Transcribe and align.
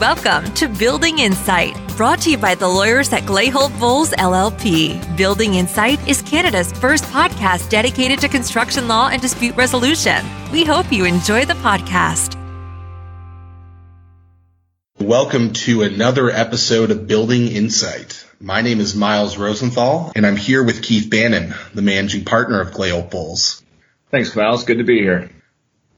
Welcome 0.00 0.44
to 0.54 0.68
Building 0.68 1.18
Insight, 1.18 1.76
brought 1.98 2.22
to 2.22 2.30
you 2.30 2.38
by 2.38 2.54
the 2.54 2.66
lawyers 2.66 3.12
at 3.12 3.24
Glaholt 3.24 3.78
Bowles 3.78 4.10
LLP. 4.12 5.16
Building 5.18 5.54
Insight 5.54 6.08
is 6.08 6.22
Canada's 6.22 6.72
first 6.72 7.04
podcast 7.04 7.68
dedicated 7.68 8.18
to 8.20 8.28
construction 8.28 8.88
law 8.88 9.08
and 9.08 9.20
dispute 9.20 9.54
resolution. 9.54 10.24
We 10.50 10.64
hope 10.64 10.90
you 10.90 11.04
enjoy 11.04 11.44
the 11.44 11.52
podcast. 11.54 12.36
Welcome 14.98 15.52
to 15.52 15.82
another 15.82 16.30
episode 16.30 16.90
of 16.90 17.06
Building 17.06 17.48
Insight. 17.48 18.26
My 18.40 18.62
name 18.62 18.80
is 18.80 18.96
Miles 18.96 19.36
Rosenthal, 19.36 20.10
and 20.16 20.26
I'm 20.26 20.36
here 20.36 20.64
with 20.64 20.82
Keith 20.82 21.10
Bannon, 21.10 21.54
the 21.74 21.82
managing 21.82 22.24
partner 22.24 22.62
of 22.62 22.72
Glaholt 22.72 23.10
Bowles. 23.10 23.62
Thanks, 24.10 24.34
Miles. 24.34 24.64
Good 24.64 24.78
to 24.78 24.84
be 24.84 25.00
here. 25.00 25.30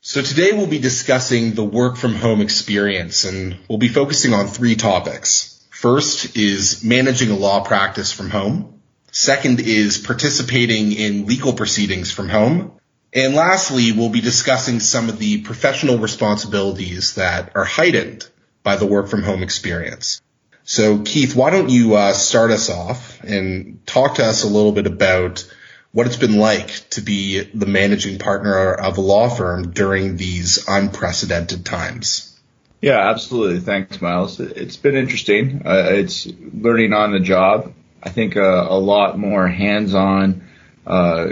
So 0.06 0.20
today 0.20 0.52
we'll 0.52 0.66
be 0.66 0.80
discussing 0.80 1.54
the 1.54 1.64
work 1.64 1.96
from 1.96 2.14
home 2.14 2.42
experience 2.42 3.24
and 3.24 3.56
we'll 3.70 3.78
be 3.78 3.88
focusing 3.88 4.34
on 4.34 4.48
three 4.48 4.76
topics. 4.76 5.66
First 5.70 6.36
is 6.36 6.84
managing 6.84 7.30
a 7.30 7.36
law 7.36 7.64
practice 7.64 8.12
from 8.12 8.28
home. 8.28 8.82
Second 9.12 9.60
is 9.60 9.96
participating 9.96 10.92
in 10.92 11.24
legal 11.24 11.54
proceedings 11.54 12.10
from 12.10 12.28
home. 12.28 12.72
And 13.14 13.34
lastly, 13.34 13.92
we'll 13.92 14.10
be 14.10 14.20
discussing 14.20 14.78
some 14.78 15.08
of 15.08 15.18
the 15.18 15.40
professional 15.40 15.96
responsibilities 15.96 17.14
that 17.14 17.52
are 17.56 17.64
heightened 17.64 18.28
by 18.62 18.76
the 18.76 18.84
work 18.84 19.08
from 19.08 19.22
home 19.22 19.42
experience. 19.42 20.20
So 20.64 20.98
Keith, 20.98 21.34
why 21.34 21.48
don't 21.48 21.70
you 21.70 21.94
uh, 21.94 22.12
start 22.12 22.50
us 22.50 22.68
off 22.68 23.24
and 23.24 23.80
talk 23.86 24.16
to 24.16 24.24
us 24.26 24.44
a 24.44 24.48
little 24.48 24.72
bit 24.72 24.86
about 24.86 25.50
what 25.94 26.08
it's 26.08 26.16
been 26.16 26.38
like 26.38 26.90
to 26.90 27.00
be 27.00 27.40
the 27.40 27.66
managing 27.66 28.18
partner 28.18 28.74
of 28.74 28.98
a 28.98 29.00
law 29.00 29.28
firm 29.28 29.70
during 29.70 30.16
these 30.16 30.66
unprecedented 30.66 31.64
times. 31.64 32.36
Yeah, 32.80 32.98
absolutely. 33.10 33.60
Thanks, 33.60 34.02
Miles. 34.02 34.40
It's 34.40 34.76
been 34.76 34.96
interesting. 34.96 35.62
Uh, 35.64 35.86
it's 35.90 36.26
learning 36.26 36.92
on 36.92 37.12
the 37.12 37.20
job. 37.20 37.72
I 38.02 38.08
think 38.08 38.36
uh, 38.36 38.66
a 38.68 38.76
lot 38.76 39.16
more 39.16 39.46
hands-on, 39.46 40.42
uh, 40.84 41.28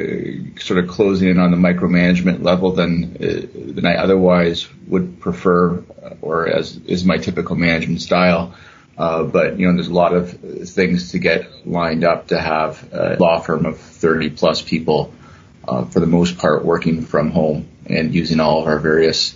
sort 0.61 0.79
of 0.79 0.89
closing 0.89 1.29
in 1.29 1.39
on 1.41 1.51
the 1.51 1.57
micromanagement 1.57 2.45
level 2.45 2.71
than 2.71 3.17
uh, 3.17 3.73
than 3.75 3.85
I 3.85 3.97
otherwise 3.97 4.69
would 4.87 5.19
prefer, 5.19 5.83
or 6.23 6.49
as 6.49 6.77
is 6.87 7.05
my 7.05 7.19
typical 7.19 7.57
management 7.57 8.01
style. 8.01 8.55
Uh, 8.97 9.25
but 9.25 9.59
you 9.59 9.67
know, 9.67 9.75
there's 9.75 9.89
a 9.89 9.93
lot 9.93 10.15
of 10.15 10.39
things 10.71 11.11
to 11.13 11.19
get 11.19 11.67
lined 11.67 12.05
up 12.05 12.29
to 12.29 12.41
have 12.41 12.89
a 12.93 13.17
law 13.19 13.41
firm 13.41 13.67
of 13.67 13.92
30 14.03 14.31
plus 14.31 14.61
people, 14.61 15.15
uh, 15.67 15.87
for 15.87 16.01
the 16.01 16.07
most 16.07 16.37
part, 16.37 16.65
working 16.65 17.03
from 17.03 17.31
home 17.31 17.69
and 17.87 18.15
using 18.15 18.41
all 18.41 18.61
of 18.61 18.67
our 18.67 18.79
various 18.79 19.35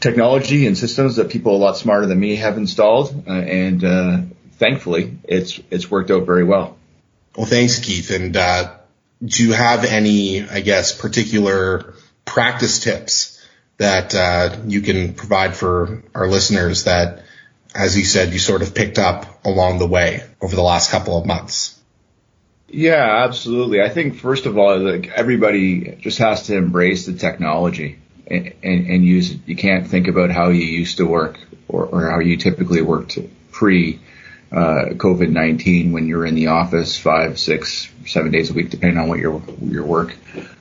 technology 0.00 0.66
and 0.66 0.76
systems 0.76 1.16
that 1.16 1.30
people 1.30 1.54
a 1.54 1.58
lot 1.58 1.76
smarter 1.76 2.06
than 2.06 2.18
me 2.18 2.36
have 2.36 2.56
installed. 2.56 3.24
Uh, 3.28 3.32
and 3.32 3.84
uh, 3.84 4.18
thankfully, 4.52 5.16
it's 5.24 5.60
it's 5.70 5.88
worked 5.88 6.10
out 6.10 6.26
very 6.26 6.44
well. 6.44 6.76
Well, 7.36 7.46
thanks, 7.46 7.78
Keith. 7.78 8.10
And 8.10 8.36
uh, 8.36 8.74
do 9.24 9.46
you 9.46 9.52
have 9.52 9.84
any, 9.84 10.42
I 10.42 10.60
guess, 10.60 10.92
particular 10.92 11.94
practice 12.24 12.80
tips 12.80 13.34
that 13.76 14.12
you 14.66 14.80
can 14.80 15.14
provide 15.14 15.54
for 15.54 16.02
our 16.14 16.26
listeners 16.26 16.84
that 16.84 17.22
as 17.74 17.96
you 17.96 18.04
said, 18.04 18.32
you 18.32 18.38
sort 18.38 18.62
of 18.62 18.74
picked 18.74 18.98
up 18.98 19.44
along 19.44 19.78
the 19.78 19.86
way 19.86 20.24
over 20.40 20.54
the 20.54 20.62
last 20.62 20.90
couple 20.90 21.16
of 21.16 21.26
months? 21.26 21.77
Yeah, 22.68 23.24
absolutely. 23.24 23.80
I 23.80 23.88
think 23.88 24.16
first 24.16 24.46
of 24.46 24.58
all, 24.58 24.78
like 24.78 25.08
everybody 25.08 25.96
just 26.00 26.18
has 26.18 26.44
to 26.48 26.56
embrace 26.56 27.06
the 27.06 27.14
technology 27.14 27.98
and, 28.26 28.52
and, 28.62 28.86
and 28.86 29.04
use 29.04 29.30
it. 29.30 29.40
You 29.46 29.56
can't 29.56 29.86
think 29.86 30.06
about 30.06 30.30
how 30.30 30.50
you 30.50 30.64
used 30.64 30.98
to 30.98 31.06
work 31.06 31.40
or, 31.66 31.86
or 31.86 32.10
how 32.10 32.18
you 32.18 32.36
typically 32.36 32.82
worked 32.82 33.18
pre 33.52 34.00
uh, 34.52 34.92
COVID 34.96 35.30
nineteen 35.30 35.92
when 35.92 36.06
you're 36.06 36.26
in 36.26 36.34
the 36.34 36.48
office 36.48 36.98
five, 36.98 37.38
six, 37.38 37.90
seven 38.06 38.30
days 38.32 38.50
a 38.50 38.54
week, 38.54 38.70
depending 38.70 38.98
on 38.98 39.08
what 39.08 39.18
your 39.18 39.42
your 39.62 39.84
work 39.84 40.14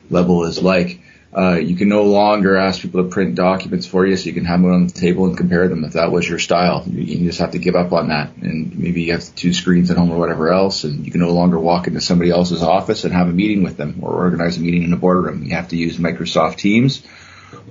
level 0.10 0.46
is 0.46 0.62
like. 0.62 1.02
Uh, 1.36 1.56
you 1.56 1.76
can 1.76 1.90
no 1.90 2.04
longer 2.04 2.56
ask 2.56 2.82
people 2.82 3.04
to 3.04 3.10
print 3.10 3.36
documents 3.36 3.86
for 3.86 4.06
you, 4.06 4.16
so 4.16 4.26
you 4.26 4.34
can 4.34 4.46
have 4.46 4.62
them 4.62 4.72
on 4.72 4.88
the 4.88 4.94
table 4.94 5.26
and 5.26 5.38
compare 5.38 5.68
them 5.68 5.84
if 5.84 5.94
that 5.94 6.12
was 6.12 6.28
your 6.28 6.40
style. 6.40 6.84
You, 6.88 7.02
you 7.02 7.26
just 7.28 7.40
have 7.40 7.52
to 7.52 7.60
give 7.60 7.76
up 7.76 7.92
on 7.92 8.08
that, 8.08 8.36
and 8.38 8.78
maybe 8.78 9.04
you 9.04 9.12
have 9.12 9.36
two 9.36 9.54
screens 9.54 9.92
at 9.92 9.98
home 9.98 10.12
or 10.12 10.18
whatever 10.18 10.52
else, 10.52 10.84
and 10.84 11.06
you 11.06 11.12
can 11.12 11.22
no 11.22 11.32
longer 11.32 11.60
walk 11.60 11.88
into 11.88 12.02
somebody 12.02 12.32
else's 12.32 12.64
office 12.64 13.04
and 13.04 13.14
have 13.14 13.28
a 13.28 13.34
meeting 13.34 13.64
with 13.64 13.78
them 13.78 14.00
or 14.02 14.14
organize 14.14 14.58
a 14.58 14.62
meeting 14.62 14.84
in 14.84 14.94
a 14.94 14.98
boardroom. 14.98 15.44
You 15.44 15.56
have 15.56 15.68
to 15.70 15.78
use 15.78 15.98
Microsoft 15.98 16.58
Teams 16.58 17.06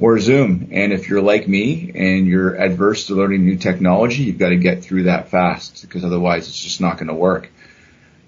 or 0.01 0.19
Zoom. 0.19 0.69
And 0.73 0.93
if 0.93 1.09
you're 1.09 1.23
like 1.23 1.49
me 1.49 1.93
and 1.95 2.27
you're 2.27 2.55
adverse 2.55 3.07
to 3.07 3.15
learning 3.15 3.45
new 3.45 3.57
technology, 3.57 4.25
you've 4.25 4.39
got 4.39 4.51
to 4.51 4.57
get 4.57 4.85
through 4.85 5.05
that 5.05 5.29
fast 5.31 5.83
because 5.83 6.05
otherwise 6.05 6.49
it's 6.49 6.63
just 6.63 6.81
not 6.81 6.99
going 6.99 7.09
to 7.09 7.15
work. 7.15 7.51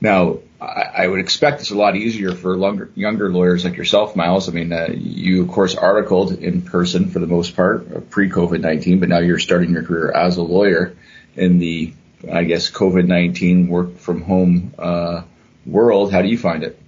Now, 0.01 0.39
I, 0.61 1.07
would 1.07 1.21
expect 1.21 1.61
it's 1.61 1.71
a 1.71 1.77
lot 1.77 1.95
easier 1.95 2.35
for 2.35 2.57
longer, 2.57 2.91
younger 2.97 3.31
lawyers 3.31 3.65
like 3.65 3.77
yourself, 3.77 4.17
Miles. 4.17 4.49
I 4.49 4.53
mean, 4.53 4.73
uh, 4.73 4.89
you 4.93 5.43
of 5.43 5.49
course 5.49 5.77
articled 5.77 6.33
in 6.33 6.63
person 6.63 7.11
for 7.11 7.21
the 7.21 7.29
most 7.29 7.55
part 7.55 7.87
uh, 7.95 8.01
pre 8.01 8.29
COVID 8.29 8.61
nineteen, 8.61 8.99
but 8.99 9.09
now 9.09 9.19
you're 9.19 9.39
starting 9.39 9.71
your 9.71 9.85
career 9.85 10.11
as 10.11 10.37
a 10.37 10.43
lawyer 10.43 10.97
in 11.37 11.59
the, 11.59 11.95
I 12.31 12.43
guess, 12.43 12.71
COVID 12.71 13.07
nineteen 13.07 13.69
work 13.69 13.99
from 13.99 14.23
home 14.23 14.75
uh, 14.79 15.23
world. 15.65 16.13
How 16.13 16.23
do 16.23 16.29
you 16.29 16.39
find 16.39 16.65
it? 16.65 16.81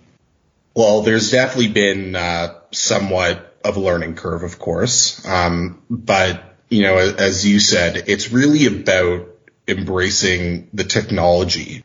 Well, 0.75 1.03
there's 1.03 1.31
definitely 1.31 1.73
been 1.73 2.17
uh, 2.17 2.55
somewhat 2.73 3.57
of 3.65 3.77
a 3.77 3.81
learning 3.81 4.17
curve, 4.17 4.43
of 4.43 4.59
course, 4.59 5.25
um, 5.29 5.81
but 5.89 6.57
you 6.69 6.83
know, 6.83 6.99
as 6.99 7.47
you 7.47 7.61
said, 7.61 8.05
it's 8.09 8.33
really 8.33 8.67
about 8.67 9.29
embracing 9.69 10.69
the 10.73 10.85
technology 10.85 11.85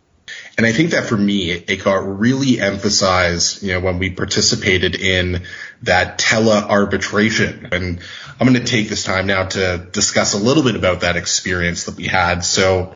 and 0.57 0.65
I 0.65 0.71
think 0.71 0.91
that 0.91 1.05
for 1.05 1.17
me, 1.17 1.51
it 1.51 1.83
got 1.83 2.19
really 2.19 2.59
emphasized, 2.59 3.61
you 3.61 3.73
know, 3.73 3.81
when 3.81 3.99
we 3.99 4.09
participated 4.09 4.95
in 4.95 5.43
that 5.83 6.17
tele 6.17 6.51
arbitration. 6.51 7.69
And 7.73 7.99
I'm 8.39 8.47
going 8.47 8.59
to 8.59 8.65
take 8.65 8.87
this 8.87 9.03
time 9.03 9.27
now 9.27 9.45
to 9.45 9.87
discuss 9.91 10.33
a 10.33 10.37
little 10.37 10.63
bit 10.63 10.75
about 10.75 11.01
that 11.01 11.17
experience 11.17 11.85
that 11.85 11.95
we 11.95 12.07
had. 12.07 12.45
So 12.45 12.95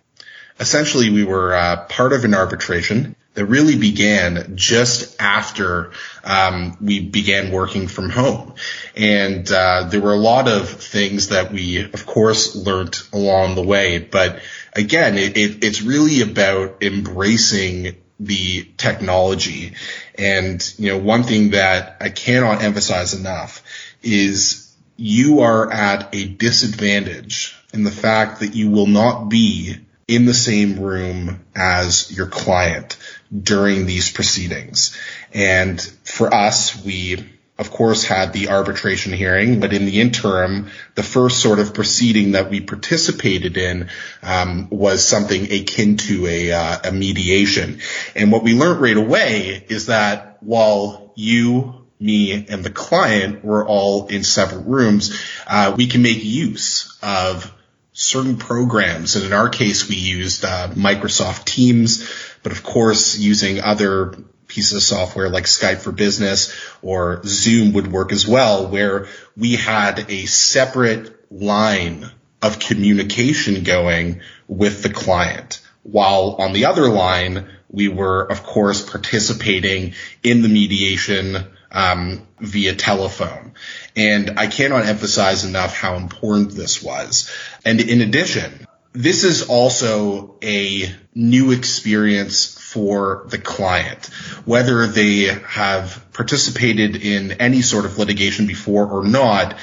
essentially 0.59 1.09
we 1.09 1.25
were 1.25 1.53
uh, 1.53 1.85
part 1.87 2.13
of 2.13 2.23
an 2.23 2.33
arbitration 2.33 3.15
that 3.33 3.45
really 3.45 3.77
began 3.77 4.55
just 4.55 5.21
after 5.21 5.91
um, 6.23 6.77
we 6.81 6.99
began 6.99 7.51
working 7.51 7.87
from 7.87 8.09
home. 8.09 8.55
And 8.95 9.49
uh, 9.51 9.87
there 9.89 10.01
were 10.01 10.13
a 10.13 10.17
lot 10.17 10.47
of 10.47 10.69
things 10.69 11.29
that 11.29 11.51
we, 11.51 11.83
of 11.83 12.05
course, 12.05 12.55
learned 12.55 12.97
along 13.13 13.55
the 13.55 13.63
way. 13.63 13.99
But 13.99 14.41
again, 14.73 15.17
it, 15.17 15.37
it, 15.37 15.63
it's 15.63 15.81
really 15.81 16.21
about 16.21 16.83
embracing 16.83 17.95
the 18.19 18.69
technology. 18.77 19.73
And, 20.17 20.61
you 20.77 20.89
know, 20.89 20.97
one 20.97 21.23
thing 21.23 21.51
that 21.51 21.97
I 22.01 22.09
cannot 22.09 22.61
emphasize 22.61 23.13
enough 23.13 23.63
is 24.03 24.75
you 24.97 25.41
are 25.41 25.71
at 25.71 26.13
a 26.13 26.25
disadvantage 26.25 27.55
in 27.73 27.83
the 27.83 27.91
fact 27.91 28.41
that 28.41 28.55
you 28.55 28.69
will 28.69 28.87
not 28.87 29.29
be 29.29 29.77
in 30.07 30.25
the 30.25 30.33
same 30.33 30.79
room 30.79 31.39
as 31.55 32.11
your 32.11 32.27
client 32.27 32.97
during 33.31 33.85
these 33.85 34.11
proceedings. 34.11 34.97
And 35.33 35.79
for 36.03 36.33
us, 36.33 36.83
we 36.83 37.29
of 37.59 37.71
course 37.71 38.05
had 38.05 38.31
the 38.31 38.47
arbitration 38.47 39.11
hearing, 39.11 39.59
but 39.59 39.73
in 39.73 39.85
the 39.85 39.99
interim, 39.99 40.69
the 40.95 41.03
first 41.03 41.39
sort 41.39 41.59
of 41.59 41.73
proceeding 41.73 42.31
that 42.31 42.49
we 42.49 42.61
participated 42.61 43.57
in 43.57 43.89
um, 44.23 44.69
was 44.69 45.05
something 45.05 45.51
akin 45.51 45.97
to 45.97 46.25
a, 46.25 46.53
uh, 46.53 46.77
a 46.85 46.91
mediation. 46.93 47.81
And 48.15 48.31
what 48.31 48.43
we 48.43 48.53
learned 48.55 48.79
right 48.79 48.95
away 48.95 49.65
is 49.67 49.87
that 49.87 50.37
while 50.39 51.11
you 51.15 51.75
me 51.99 52.47
and 52.47 52.63
the 52.63 52.69
client 52.69 53.43
were 53.43 53.67
all 53.67 54.07
in 54.07 54.23
separate 54.23 54.65
rooms, 54.65 55.21
uh, 55.45 55.73
we 55.75 55.87
can 55.87 56.01
make 56.01 56.23
use 56.23 56.97
of 57.03 57.53
certain 57.91 58.37
programs. 58.37 59.17
And 59.17 59.25
in 59.25 59.33
our 59.33 59.49
case, 59.49 59.89
we 59.89 59.97
used 59.97 60.45
uh, 60.45 60.69
Microsoft 60.69 61.43
Teams, 61.43 62.09
but 62.41 62.53
of 62.53 62.63
course, 62.63 63.17
using 63.17 63.59
other 63.59 64.15
pieces 64.49 64.73
of 64.73 64.83
software 64.83 65.29
like 65.29 65.45
Skype 65.45 65.77
for 65.77 65.93
Business 65.93 66.53
or 66.81 67.21
Zoom 67.23 67.71
would 67.73 67.89
work 67.89 68.11
as 68.11 68.27
well, 68.27 68.67
where 68.67 69.07
we 69.37 69.55
had 69.55 70.11
a 70.11 70.25
separate 70.25 71.31
line 71.31 72.11
of 72.41 72.59
communication 72.59 73.63
going 73.63 74.19
with 74.47 74.83
the 74.83 74.89
client. 74.89 75.61
While 75.83 76.35
on 76.39 76.51
the 76.51 76.65
other 76.65 76.89
line, 76.89 77.47
we 77.69 77.87
were, 77.87 78.23
of 78.23 78.43
course, 78.43 78.87
participating 78.87 79.93
in 80.23 80.41
the 80.41 80.49
mediation 80.49 81.45
um, 81.71 82.27
via 82.39 82.75
telephone. 82.75 83.53
And 83.95 84.39
I 84.39 84.47
cannot 84.47 84.85
emphasize 84.85 85.45
enough 85.45 85.75
how 85.75 85.95
important 85.95 86.51
this 86.51 86.81
was. 86.81 87.31
And 87.63 87.79
in 87.79 88.01
addition, 88.01 88.65
this 88.93 89.23
is 89.23 89.47
also 89.47 90.35
a 90.41 90.93
new 91.13 91.51
experience 91.51 92.57
for 92.59 93.25
the 93.29 93.37
client, 93.37 94.07
whether 94.45 94.87
they 94.87 95.25
have 95.25 96.05
participated 96.13 96.95
in 96.95 97.33
any 97.33 97.61
sort 97.61 97.85
of 97.85 97.97
litigation 97.97 98.47
before 98.47 98.87
or 98.87 99.03
not. 99.05 99.55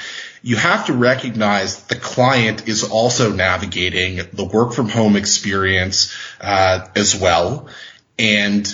you 0.42 0.54
have 0.54 0.86
to 0.86 0.92
recognize 0.92 1.82
the 1.84 1.96
client 1.96 2.68
is 2.68 2.84
also 2.84 3.32
navigating 3.32 4.20
the 4.32 4.44
work 4.44 4.72
from 4.72 4.88
home 4.88 5.16
experience 5.16 6.14
uh, 6.40 6.86
as 6.94 7.16
well. 7.16 7.68
And 8.16 8.64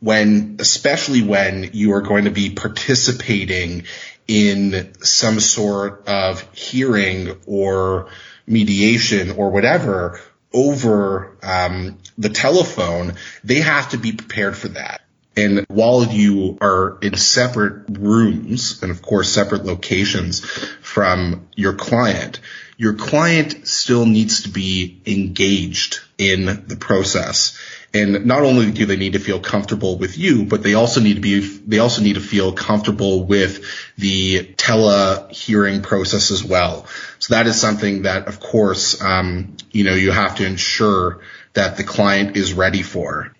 when, 0.00 0.56
especially 0.58 1.22
when 1.22 1.70
you 1.72 1.94
are 1.94 2.02
going 2.02 2.24
to 2.24 2.30
be 2.30 2.50
participating 2.50 3.84
in 4.28 4.92
some 5.02 5.40
sort 5.40 6.06
of 6.08 6.42
hearing 6.52 7.40
or 7.46 8.08
mediation 8.46 9.32
or 9.32 9.50
whatever 9.50 10.20
over 10.52 11.36
um, 11.42 11.98
the 12.16 12.28
telephone, 12.28 13.14
they 13.42 13.60
have 13.60 13.90
to 13.90 13.98
be 13.98 14.12
prepared 14.12 14.56
for 14.56 14.68
that. 14.68 15.00
And 15.36 15.66
while 15.68 16.04
you 16.06 16.58
are 16.60 16.98
in 17.02 17.16
separate 17.16 17.86
rooms 17.88 18.82
and 18.82 18.92
of 18.92 19.02
course 19.02 19.28
separate 19.28 19.64
locations 19.64 20.44
from 20.80 21.48
your 21.56 21.72
client, 21.72 22.38
your 22.76 22.94
client 22.94 23.66
still 23.66 24.06
needs 24.06 24.42
to 24.42 24.48
be 24.48 25.00
engaged 25.06 26.00
in 26.18 26.64
the 26.68 26.76
process. 26.78 27.58
And 27.94 28.26
not 28.26 28.42
only 28.42 28.72
do 28.72 28.86
they 28.86 28.96
need 28.96 29.12
to 29.12 29.20
feel 29.20 29.38
comfortable 29.38 29.96
with 29.98 30.18
you, 30.18 30.46
but 30.46 30.64
they 30.64 30.74
also 30.74 31.00
need 31.00 31.14
to 31.14 31.20
be, 31.20 31.38
they 31.40 31.78
also 31.78 32.02
need 32.02 32.14
to 32.14 32.20
feel 32.20 32.52
comfortable 32.52 33.24
with 33.24 33.64
the 33.96 34.52
tele 34.56 35.32
hearing 35.32 35.80
process 35.80 36.32
as 36.32 36.42
well. 36.42 36.86
So 37.20 37.34
that 37.34 37.46
is 37.46 37.60
something 37.60 38.02
that, 38.02 38.26
of 38.26 38.40
course, 38.40 39.00
um, 39.00 39.56
you 39.70 39.84
know, 39.84 39.94
you 39.94 40.10
have 40.10 40.34
to 40.36 40.46
ensure 40.46 41.20
that 41.52 41.76
the 41.76 41.84
client 41.84 42.36
is 42.36 42.52
ready 42.52 42.82
for. 42.82 43.32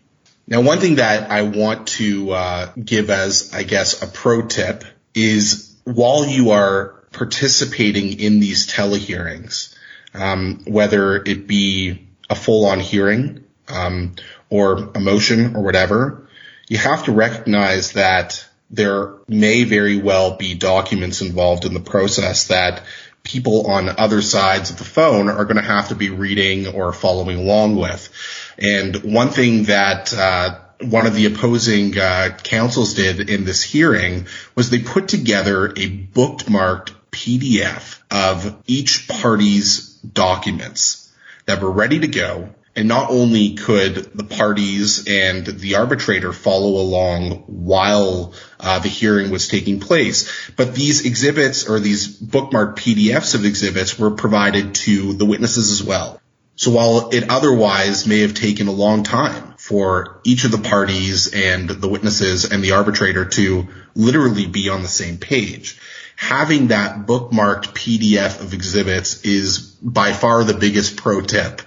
Now, 0.47 0.61
one 0.61 0.79
thing 0.79 0.97
that 0.97 1.33
I 1.33 1.43
want 1.43 1.89
to 1.89 2.31
uh, 2.31 2.73
give 2.77 3.11
as, 3.11 3.53
I 3.53 3.65
guess, 3.65 4.03
a 4.03 4.07
pro 4.07 4.43
tip 4.43 4.85
is 5.17 5.75
while 5.83 6.27
you 6.27 6.51
are 6.51 7.03
participating 7.11 8.21
in 8.21 8.39
these 8.39 8.69
telehearings, 8.69 9.75
um, 10.13 10.61
whether 10.65 11.17
it 11.17 11.49
be 11.49 12.07
a 12.31 12.37
full-on 12.37 12.79
hearing 12.79 13.45
um, 13.69 14.15
or 14.55 14.93
emotion 14.95 15.57
or 15.57 15.63
whatever, 15.63 16.29
you 16.69 16.79
have 16.79 17.05
to 17.07 17.13
recognize 17.13 17.95
that 17.95 18.47
there 18.71 19.15
may 19.27 19.65
very 19.65 19.97
well 19.97 20.37
be 20.37 20.55
documents 20.55 21.21
involved 21.23 21.65
in 21.65 21.75
the 21.75 21.81
process 21.81 22.47
that 22.47 22.85
people 23.25 23.67
on 23.67 23.89
other 23.99 24.23
sides 24.23 24.71
of 24.71 24.79
the 24.79 24.85
phone 24.85 25.29
are 25.29 25.45
going 25.45 25.57
to 25.57 25.63
have 25.63 25.89
to 25.89 25.97
be 25.97 26.11
reading 26.11 26.69
or 26.69 26.93
following 26.93 27.41
along 27.41 27.75
with. 27.75 28.09
And 28.57 28.95
one 29.03 29.31
thing 29.31 29.65
that 29.65 30.15
uh, 30.15 30.61
one 30.83 31.07
of 31.07 31.15
the 31.15 31.27
opposing 31.27 31.99
uh, 31.99 32.39
counsels 32.45 32.95
did 32.95 33.29
in 33.29 33.45
this 33.45 33.65
hearing 33.65 34.29
was 34.55 34.71
they 34.71 34.79
put 34.79 35.09
together 35.09 35.67
a 35.67 35.89
bookmarked 35.89 36.93
PDF 37.11 38.01
of 38.09 38.63
each 38.69 39.09
party's 39.09 39.95
documents 39.99 41.13
that 41.47 41.61
were 41.61 41.73
ready 41.73 41.99
to 41.99 42.09
go. 42.09 42.51
And 42.77 42.89
not 42.89 43.11
only 43.11 43.55
could 43.55 43.95
the 44.17 44.25
parties 44.25 45.07
and 45.07 45.47
the 45.47 45.77
arbitrator 45.77 46.33
follow 46.33 46.81
along 46.81 47.45
while 47.47 48.35
uh, 48.59 48.81
the 48.81 48.89
hearing 48.89 49.31
was 49.31 49.47
taking 49.47 49.79
place, 49.79 50.51
but 50.57 50.75
these 50.75 51.07
exhibits 51.07 51.69
or 51.69 51.79
these 51.79 52.21
bookmarked 52.21 52.77
PDFs 52.77 53.37
of 53.37 53.45
exhibits 53.45 53.97
were 53.97 54.11
provided 54.11 54.75
to 54.75 55.13
the 55.13 55.25
witnesses 55.25 55.71
as 55.71 55.85
well. 55.85 56.21
So 56.57 56.73
while 56.73 57.11
it 57.11 57.31
otherwise 57.31 58.07
may 58.07 58.21
have 58.21 58.35
taken 58.35 58.69
a 58.69 58.73
long 58.73 59.03
time 59.03 59.55
for 59.59 60.21
each 60.25 60.45
of 60.45 60.51
the 60.51 60.59
parties 60.59 61.33
and 61.33 61.69
the 61.69 61.89
witnesses 61.89 62.45
and 62.45 62.63
the 62.63 62.73
arbitrator 62.73 63.25
to 63.25 63.69
literally 63.95 64.47
be 64.47 64.69
on 64.69 64.83
the 64.83 64.89
same 64.89 65.19
page, 65.19 65.79
having 66.17 66.69
that 66.69 67.07
bookmarked 67.07 67.73
PDF 67.73 68.41
of 68.41 68.55
exhibits 68.55 69.23
is 69.23 69.59
by 69.59 70.13
far 70.13 70.45
the 70.45 70.55
biggest 70.55 70.97
pro 70.97 71.21
tip 71.21 71.63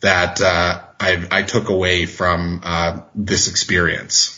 that 0.00 0.40
uh, 0.40 0.80
I, 1.00 1.26
I, 1.30 1.42
took 1.42 1.68
away 1.68 2.06
from 2.06 2.60
uh, 2.62 3.00
this 3.14 3.48
experience. 3.48 4.34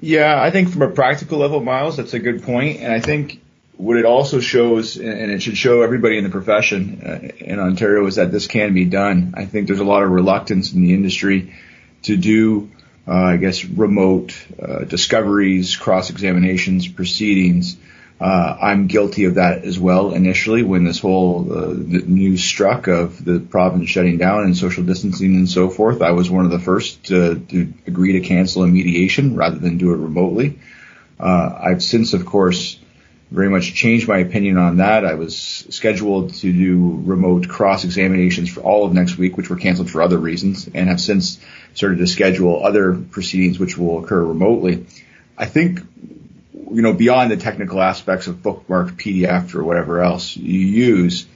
Yeah, 0.00 0.40
I 0.40 0.50
think 0.50 0.70
from 0.70 0.82
a 0.82 0.90
practical 0.90 1.38
level, 1.38 1.60
Miles, 1.60 1.96
that's 1.96 2.14
a 2.14 2.18
good 2.18 2.42
point. 2.42 2.76
point, 2.76 2.80
and 2.80 2.92
I 2.92 3.00
think 3.00 3.40
what 3.76 3.96
it 3.96 4.04
also 4.04 4.40
shows, 4.40 4.96
and 4.96 5.30
it 5.30 5.42
should 5.42 5.56
show 5.56 5.82
everybody 5.82 6.18
in 6.18 6.24
the 6.24 6.30
profession 6.30 7.02
uh, 7.04 7.44
in 7.44 7.58
Ontario, 7.58 8.06
is 8.06 8.16
that 8.16 8.32
this 8.32 8.46
can 8.46 8.74
be 8.74 8.84
done. 8.84 9.34
I 9.36 9.44
think 9.44 9.66
there's 9.66 9.80
a 9.80 9.84
lot 9.84 10.02
of 10.02 10.10
reluctance 10.10 10.72
in 10.72 10.82
the 10.82 10.94
industry 10.94 11.54
to 12.02 12.16
do, 12.16 12.70
uh, 13.06 13.12
I 13.12 13.36
guess, 13.36 13.64
remote 13.64 14.34
uh, 14.60 14.84
discoveries, 14.84 15.76
cross 15.76 16.10
examinations, 16.10 16.88
proceedings. 16.88 17.76
Uh, 18.18 18.56
I'm 18.62 18.86
guilty 18.86 19.24
of 19.24 19.34
that 19.34 19.64
as 19.64 19.78
well 19.78 20.14
initially 20.14 20.62
when 20.62 20.84
this 20.84 20.98
whole 20.98 21.52
uh, 21.52 21.74
news 21.74 22.42
struck 22.42 22.86
of 22.86 23.22
the 23.22 23.40
province 23.40 23.90
shutting 23.90 24.16
down 24.16 24.44
and 24.44 24.56
social 24.56 24.84
distancing 24.84 25.34
and 25.34 25.48
so 25.48 25.68
forth. 25.68 26.00
I 26.00 26.12
was 26.12 26.30
one 26.30 26.46
of 26.46 26.50
the 26.50 26.58
first 26.58 27.04
to, 27.04 27.38
to 27.38 27.74
agree 27.86 28.12
to 28.12 28.20
cancel 28.20 28.62
a 28.62 28.66
mediation 28.66 29.36
rather 29.36 29.58
than 29.58 29.76
do 29.76 29.92
it 29.92 29.98
remotely. 29.98 30.58
Uh, 31.20 31.58
I've 31.62 31.82
since, 31.82 32.14
of 32.14 32.24
course, 32.24 32.78
very 33.30 33.50
much 33.50 33.74
changed 33.74 34.08
my 34.08 34.18
opinion 34.18 34.56
on 34.56 34.78
that. 34.78 35.04
I 35.04 35.14
was 35.14 35.36
scheduled 35.36 36.34
to 36.34 36.52
do 36.52 37.02
remote 37.04 37.48
cross 37.48 37.84
examinations 37.84 38.48
for 38.48 38.60
all 38.60 38.86
of 38.86 38.94
next 38.94 39.18
week, 39.18 39.36
which 39.36 39.50
were 39.50 39.56
canceled 39.56 39.90
for 39.90 40.00
other 40.00 40.18
reasons, 40.18 40.68
and 40.72 40.88
have 40.88 41.00
since 41.00 41.38
started 41.74 41.98
to 41.98 42.06
schedule 42.06 42.64
other 42.64 42.94
proceedings 42.94 43.58
which 43.58 43.76
will 43.76 44.02
occur 44.02 44.22
remotely. 44.22 44.86
I 45.36 45.46
think, 45.46 45.80
you 46.70 46.82
know, 46.82 46.92
beyond 46.92 47.30
the 47.30 47.36
technical 47.36 47.80
aspects 47.80 48.26
of 48.26 48.36
bookmarked 48.36 48.96
PDF 48.96 49.54
or 49.54 49.64
whatever 49.64 50.02
else 50.02 50.36
you 50.36 50.60
use, 50.60 51.26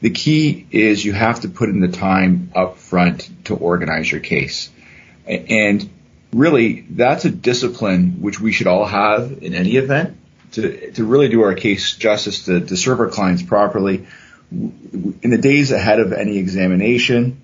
the 0.00 0.10
key 0.10 0.66
is 0.70 1.04
you 1.04 1.12
have 1.12 1.40
to 1.40 1.48
put 1.48 1.68
in 1.68 1.80
the 1.80 1.88
time 1.88 2.50
up 2.54 2.78
front 2.78 3.30
to 3.46 3.56
organize 3.56 4.10
your 4.10 4.20
case. 4.20 4.70
And 5.26 5.88
really, 6.32 6.82
that's 6.90 7.24
a 7.24 7.30
discipline 7.30 8.20
which 8.20 8.40
we 8.40 8.52
should 8.52 8.66
all 8.66 8.84
have 8.84 9.42
in 9.42 9.54
any 9.54 9.76
event 9.76 10.18
to, 10.52 10.92
to 10.92 11.04
really 11.04 11.28
do 11.28 11.42
our 11.42 11.54
case 11.54 11.96
justice, 11.96 12.44
to, 12.46 12.60
to 12.60 12.76
serve 12.76 13.00
our 13.00 13.08
clients 13.08 13.42
properly. 13.42 14.06
In 14.50 15.30
the 15.30 15.38
days 15.38 15.72
ahead 15.72 16.00
of 16.00 16.12
any 16.12 16.36
examination 16.36 17.40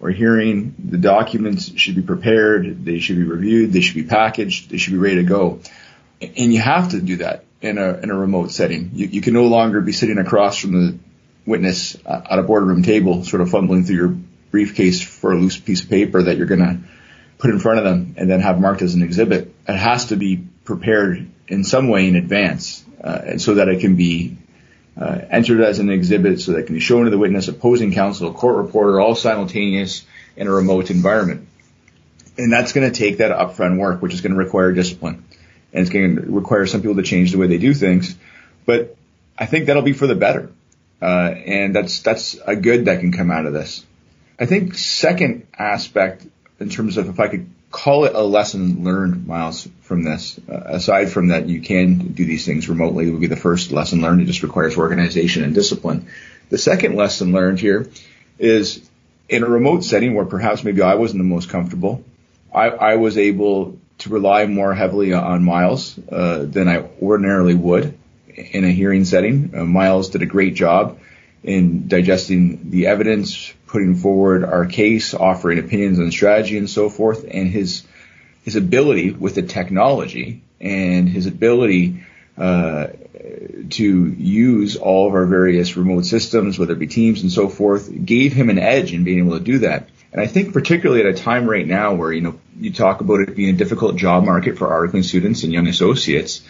or 0.00 0.10
hearing, 0.10 0.74
the 0.78 0.98
documents 0.98 1.78
should 1.78 1.96
be 1.96 2.02
prepared, 2.02 2.84
they 2.84 3.00
should 3.00 3.16
be 3.16 3.24
reviewed, 3.24 3.72
they 3.72 3.80
should 3.80 3.96
be 3.96 4.04
packaged, 4.04 4.70
they 4.70 4.78
should 4.78 4.92
be 4.92 4.98
ready 4.98 5.16
to 5.16 5.24
go. 5.24 5.60
And 6.20 6.52
you 6.52 6.60
have 6.60 6.90
to 6.90 7.00
do 7.00 7.16
that 7.16 7.44
in 7.60 7.78
a, 7.78 7.94
in 7.98 8.10
a 8.10 8.14
remote 8.14 8.50
setting. 8.50 8.90
You, 8.94 9.06
you 9.06 9.20
can 9.20 9.34
no 9.34 9.44
longer 9.44 9.80
be 9.80 9.92
sitting 9.92 10.18
across 10.18 10.58
from 10.58 10.72
the 10.72 10.98
witness 11.46 11.96
at 12.06 12.38
a 12.38 12.42
boardroom 12.42 12.82
table, 12.82 13.24
sort 13.24 13.40
of 13.40 13.50
fumbling 13.50 13.84
through 13.84 13.96
your 13.96 14.16
briefcase 14.50 15.02
for 15.02 15.32
a 15.32 15.36
loose 15.36 15.58
piece 15.58 15.82
of 15.82 15.90
paper 15.90 16.22
that 16.22 16.36
you're 16.36 16.46
going 16.46 16.60
to 16.60 16.78
put 17.38 17.50
in 17.50 17.58
front 17.58 17.78
of 17.78 17.84
them 17.84 18.14
and 18.16 18.28
then 18.28 18.40
have 18.40 18.60
marked 18.60 18.82
as 18.82 18.94
an 18.94 19.02
exhibit. 19.02 19.54
It 19.66 19.76
has 19.76 20.06
to 20.06 20.16
be 20.16 20.44
prepared 20.64 21.30
in 21.46 21.64
some 21.64 21.88
way 21.88 22.08
in 22.08 22.16
advance, 22.16 22.84
uh, 23.02 23.20
and 23.24 23.42
so 23.42 23.54
that 23.54 23.68
it 23.68 23.80
can 23.80 23.96
be 23.96 24.36
uh, 25.00 25.20
entered 25.30 25.60
as 25.60 25.78
an 25.78 25.88
exhibit, 25.90 26.40
so 26.40 26.52
that 26.52 26.58
it 26.58 26.66
can 26.66 26.74
be 26.74 26.80
shown 26.80 27.04
to 27.04 27.10
the 27.10 27.18
witness, 27.18 27.48
opposing 27.48 27.92
counsel, 27.92 28.32
court 28.34 28.56
reporter, 28.56 29.00
all 29.00 29.14
simultaneous 29.14 30.04
in 30.36 30.46
a 30.46 30.50
remote 30.50 30.90
environment. 30.90 31.48
And 32.36 32.52
that's 32.52 32.72
going 32.72 32.90
to 32.90 32.96
take 32.96 33.18
that 33.18 33.30
upfront 33.30 33.78
work, 33.78 34.02
which 34.02 34.12
is 34.12 34.20
going 34.20 34.32
to 34.32 34.38
require 34.38 34.72
discipline, 34.72 35.24
and 35.72 35.82
it's 35.82 35.90
going 35.90 36.16
to 36.16 36.22
require 36.22 36.66
some 36.66 36.80
people 36.80 36.96
to 36.96 37.02
change 37.02 37.32
the 37.32 37.38
way 37.38 37.46
they 37.46 37.58
do 37.58 37.74
things. 37.74 38.16
But 38.66 38.96
I 39.38 39.46
think 39.46 39.66
that'll 39.66 39.82
be 39.82 39.92
for 39.92 40.06
the 40.06 40.14
better, 40.14 40.50
uh, 41.00 41.04
and 41.04 41.74
that's 41.74 42.00
that's 42.00 42.38
a 42.46 42.56
good 42.56 42.86
that 42.86 43.00
can 43.00 43.12
come 43.12 43.30
out 43.30 43.46
of 43.46 43.52
this. 43.52 43.84
I 44.38 44.46
think 44.46 44.74
second 44.74 45.46
aspect 45.58 46.26
in 46.60 46.68
terms 46.68 46.96
of 46.96 47.08
if 47.08 47.20
I 47.20 47.28
could 47.28 47.48
call 47.70 48.04
it 48.04 48.14
a 48.14 48.22
lesson 48.22 48.84
learned, 48.84 49.26
Miles, 49.26 49.68
from 49.82 50.02
this. 50.02 50.40
Uh, 50.48 50.54
aside 50.66 51.10
from 51.10 51.28
that, 51.28 51.48
you 51.48 51.60
can 51.60 52.12
do 52.12 52.24
these 52.24 52.46
things 52.46 52.68
remotely. 52.68 53.10
Would 53.10 53.20
be 53.20 53.26
the 53.26 53.36
first 53.36 53.72
lesson 53.72 54.00
learned. 54.00 54.22
It 54.22 54.26
just 54.26 54.42
requires 54.42 54.76
organization 54.76 55.44
and 55.44 55.54
discipline. 55.54 56.08
The 56.48 56.58
second 56.58 56.96
lesson 56.96 57.32
learned 57.32 57.60
here 57.60 57.90
is 58.38 58.88
in 59.28 59.42
a 59.42 59.48
remote 59.48 59.84
setting 59.84 60.14
where 60.14 60.24
perhaps 60.24 60.64
maybe 60.64 60.80
I 60.80 60.94
wasn't 60.94 61.20
the 61.20 61.28
most 61.28 61.50
comfortable, 61.50 62.02
I, 62.54 62.68
I 62.68 62.96
was 62.96 63.18
able 63.18 63.78
to 63.98 64.10
rely 64.10 64.46
more 64.46 64.74
heavily 64.74 65.12
on 65.12 65.42
Miles 65.42 65.98
uh, 66.10 66.44
than 66.44 66.68
I 66.68 66.88
ordinarily 67.02 67.54
would 67.54 67.98
in 68.28 68.64
a 68.64 68.70
hearing 68.70 69.04
setting. 69.04 69.52
Uh, 69.56 69.64
Miles 69.64 70.10
did 70.10 70.22
a 70.22 70.26
great 70.26 70.54
job 70.54 70.98
in 71.42 71.88
digesting 71.88 72.70
the 72.70 72.86
evidence, 72.86 73.52
putting 73.66 73.96
forward 73.96 74.44
our 74.44 74.66
case, 74.66 75.14
offering 75.14 75.58
opinions 75.58 75.98
on 75.98 76.10
strategy 76.10 76.58
and 76.58 76.70
so 76.70 76.88
forth, 76.88 77.24
and 77.28 77.48
his 77.48 77.84
his 78.44 78.56
ability 78.56 79.10
with 79.10 79.34
the 79.34 79.42
technology 79.42 80.42
and 80.60 81.08
his 81.08 81.26
ability 81.26 82.02
uh, 82.38 82.86
to 83.70 84.06
use 84.06 84.76
all 84.76 85.08
of 85.08 85.14
our 85.14 85.26
various 85.26 85.76
remote 85.76 86.06
systems, 86.06 86.58
whether 86.58 86.72
it 86.72 86.78
be 86.78 86.86
Teams 86.86 87.22
and 87.22 87.30
so 87.30 87.48
forth, 87.48 87.90
gave 88.04 88.32
him 88.32 88.48
an 88.48 88.58
edge 88.58 88.94
in 88.94 89.04
being 89.04 89.18
able 89.18 89.38
to 89.38 89.44
do 89.44 89.58
that. 89.58 89.88
And 90.12 90.20
I 90.20 90.26
think 90.26 90.52
particularly 90.52 91.02
at 91.02 91.06
a 91.06 91.14
time 91.14 91.48
right 91.48 91.66
now 91.66 91.94
where 91.94 92.12
you 92.12 92.20
know 92.20 92.40
you 92.58 92.72
talk 92.72 93.00
about 93.00 93.20
it 93.20 93.36
being 93.36 93.54
a 93.54 93.58
difficult 93.58 93.96
job 93.96 94.24
market 94.24 94.58
for 94.58 94.68
articling 94.68 95.04
students 95.04 95.42
and 95.42 95.52
young 95.52 95.66
associates, 95.66 96.42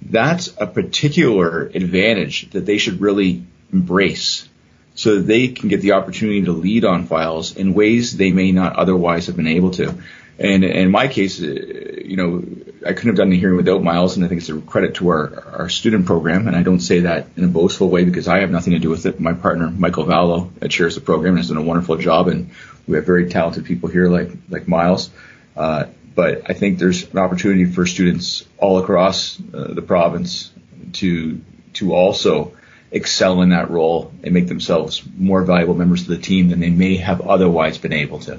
that's 0.00 0.48
a 0.58 0.66
particular 0.66 1.62
advantage 1.66 2.50
that 2.50 2.66
they 2.66 2.78
should 2.78 3.00
really 3.00 3.44
embrace 3.72 4.48
so 4.94 5.16
that 5.16 5.22
they 5.22 5.48
can 5.48 5.68
get 5.68 5.80
the 5.80 5.92
opportunity 5.92 6.42
to 6.42 6.52
lead 6.52 6.84
on 6.84 7.06
files 7.06 7.56
in 7.56 7.74
ways 7.74 8.16
they 8.16 8.30
may 8.30 8.52
not 8.52 8.76
otherwise 8.76 9.26
have 9.26 9.36
been 9.36 9.46
able 9.46 9.70
to. 9.72 9.94
And 10.38 10.64
in 10.64 10.90
my 10.90 11.08
case, 11.08 11.42
uh, 11.42 11.46
you 11.46 12.16
know, 12.16 12.42
I 12.84 12.94
couldn't 12.94 13.10
have 13.10 13.16
done 13.16 13.30
the 13.30 13.38
hearing 13.38 13.56
without 13.56 13.82
Miles, 13.82 14.16
and 14.16 14.24
I 14.24 14.28
think 14.28 14.40
it's 14.40 14.50
a 14.50 14.60
credit 14.60 14.94
to 14.96 15.08
our, 15.08 15.44
our 15.52 15.68
student 15.68 16.06
program. 16.06 16.48
And 16.48 16.56
I 16.56 16.62
don't 16.62 16.80
say 16.80 17.00
that 17.00 17.28
in 17.36 17.44
a 17.44 17.48
boastful 17.48 17.88
way 17.88 18.04
because 18.04 18.28
I 18.28 18.40
have 18.40 18.50
nothing 18.50 18.72
to 18.72 18.78
do 18.78 18.90
with 18.90 19.06
it. 19.06 19.20
My 19.20 19.34
partner, 19.34 19.70
Michael 19.70 20.04
Vallo, 20.04 20.50
chairs 20.68 20.94
the 20.94 21.00
program 21.00 21.34
and 21.34 21.38
has 21.38 21.48
done 21.48 21.58
a 21.58 21.62
wonderful 21.62 21.96
job. 21.96 22.28
And 22.28 22.50
we 22.88 22.96
have 22.96 23.06
very 23.06 23.28
talented 23.28 23.66
people 23.66 23.88
here 23.88 24.08
like, 24.08 24.30
like 24.48 24.66
Miles. 24.66 25.10
Uh, 25.56 25.86
but 26.14 26.50
I 26.50 26.54
think 26.54 26.78
there's 26.78 27.10
an 27.10 27.18
opportunity 27.18 27.66
for 27.66 27.86
students 27.86 28.44
all 28.58 28.78
across 28.78 29.38
uh, 29.54 29.72
the 29.72 29.82
province 29.82 30.50
to, 30.94 31.40
to 31.74 31.94
also 31.94 32.56
excel 32.92 33.42
in 33.42 33.48
that 33.50 33.70
role 33.70 34.12
and 34.22 34.32
make 34.34 34.46
themselves 34.46 35.02
more 35.16 35.42
valuable 35.42 35.74
members 35.74 36.02
of 36.02 36.08
the 36.08 36.18
team 36.18 36.48
than 36.48 36.60
they 36.60 36.70
may 36.70 36.96
have 36.96 37.20
otherwise 37.20 37.78
been 37.78 37.92
able 37.92 38.20
to. 38.20 38.38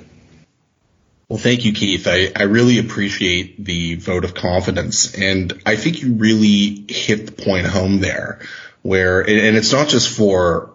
Well, 1.28 1.40
thank 1.40 1.66
you, 1.66 1.74
Keith. 1.74 2.08
I, 2.08 2.32
I 2.36 2.44
really 2.44 2.80
appreciate 2.80 3.64
the 3.64 3.96
vote 3.96 4.24
of 4.24 4.36
confidence. 4.36 5.16
And 5.16 5.62
I 5.66 5.76
think 5.78 6.02
you 6.02 6.14
really 6.14 6.86
hit 6.88 7.26
the 7.26 7.44
point 7.44 7.66
home 7.66 8.00
there 8.00 8.42
where, 8.84 9.22
and 9.22 9.58
it's 9.58 9.72
not 9.72 9.88
just 9.88 10.16
for 10.16 10.74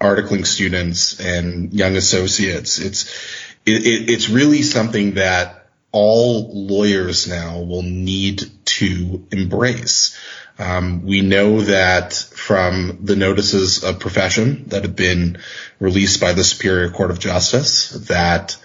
articling 0.00 0.46
students 0.46 1.20
and 1.20 1.74
young 1.74 1.96
associates. 1.96 2.78
It's, 2.78 3.04
it, 3.66 3.84
it, 3.86 4.10
it's 4.10 4.30
really 4.30 4.62
something 4.62 5.14
that 5.14 5.66
all 5.92 6.50
lawyers 6.54 7.28
now 7.28 7.60
will 7.60 7.82
need 7.82 8.44
to 8.80 9.26
embrace. 9.30 10.18
Um, 10.58 11.04
we 11.04 11.20
know 11.20 11.62
that 11.62 12.12
from 12.12 12.98
the 13.02 13.16
notices 13.16 13.84
of 13.84 13.98
profession 13.98 14.64
that 14.68 14.82
have 14.82 14.96
been 14.96 15.38
released 15.78 16.20
by 16.20 16.32
the 16.32 16.44
Superior 16.44 16.90
Court 16.90 17.10
of 17.10 17.18
Justice 17.18 17.90
that 18.08 18.56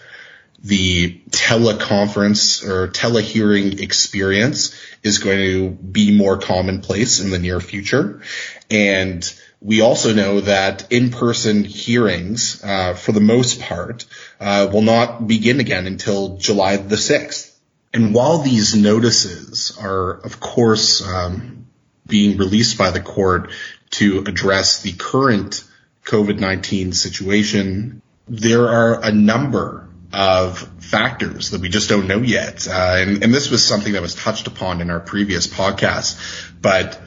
the 0.64 1.22
teleconference 1.30 2.68
or 2.68 2.88
telehearing 2.88 3.82
experience 3.82 4.76
is 5.04 5.20
going 5.20 5.38
to 5.38 5.70
be 5.70 6.16
more 6.18 6.38
commonplace 6.38 7.20
in 7.20 7.30
the 7.30 7.40
near 7.40 7.60
future. 7.60 8.22
And 8.70 9.34
we 9.62 9.82
also 9.82 10.14
know 10.14 10.42
that 10.42 10.92
in-person 10.92 11.64
hearings, 11.66 12.64
uh, 12.64 12.94
for 12.94 13.12
the 13.12 13.20
most 13.20 13.62
part, 13.62 14.06
uh, 14.40 14.70
will 14.72 14.82
not 14.82 15.28
begin 15.28 15.60
again 15.60 15.88
until 15.88 16.38
July 16.38 16.78
the 16.78 16.96
6th. 16.96 17.55
And 17.96 18.14
while 18.14 18.40
these 18.40 18.76
notices 18.76 19.78
are, 19.82 20.12
of 20.12 20.42
course, 20.42 21.02
um, 21.02 21.68
being 22.06 22.38
released 22.38 22.78
by 22.78 22.92
the 22.92 23.00
court 23.00 23.52
to 23.92 24.26
address 24.28 24.82
the 24.82 24.92
current 24.92 25.64
COVID-19 26.04 26.94
situation. 26.94 28.02
There 28.28 28.68
are 28.68 29.02
a 29.02 29.14
number 29.14 29.90
of 30.14 30.60
factors 30.80 31.52
that 31.52 31.62
we 31.62 31.70
just 31.70 31.88
don't 31.88 32.08
know 32.08 32.20
yet. 32.20 32.68
Uh, 32.68 32.96
and, 32.98 33.24
and 33.24 33.34
this 33.34 33.50
was 33.50 33.66
something 33.66 33.94
that 33.94 34.02
was 34.02 34.14
touched 34.14 34.48
upon 34.48 34.82
in 34.82 34.90
our 34.90 35.00
previous 35.00 35.48
podcast. 35.48 36.52
But 36.62 37.02